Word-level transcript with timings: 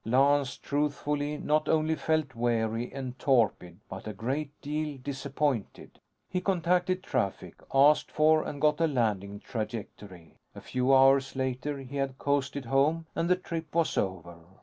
Lance, 0.03 0.57
truthfully, 0.57 1.37
not 1.37 1.69
only 1.69 1.93
felt 1.93 2.33
weary 2.33 2.91
and 2.91 3.19
torpid, 3.19 3.79
but 3.87 4.07
a 4.07 4.13
great 4.13 4.49
deal 4.59 4.97
disappointed. 4.97 5.99
He 6.27 6.41
contacted 6.41 7.03
Traffic, 7.03 7.53
asked 7.71 8.11
for 8.11 8.41
and 8.43 8.59
got 8.59 8.81
a 8.81 8.87
landing 8.87 9.39
trajectory. 9.41 10.37
A 10.55 10.61
few 10.61 10.91
hours 10.91 11.35
later, 11.35 11.77
he 11.77 11.97
had 11.97 12.17
coasted 12.17 12.65
home 12.65 13.05
and 13.13 13.29
the 13.29 13.35
trip 13.35 13.75
was 13.75 13.95
over. 13.95 14.37